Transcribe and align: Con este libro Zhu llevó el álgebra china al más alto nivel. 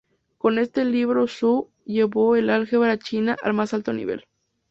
Con 0.39 0.57
este 0.57 0.83
libro 0.83 1.27
Zhu 1.27 1.69
llevó 1.85 2.35
el 2.35 2.49
álgebra 2.49 2.97
china 2.97 3.37
al 3.43 3.53
más 3.53 3.71
alto 3.75 3.93
nivel. 3.93 4.25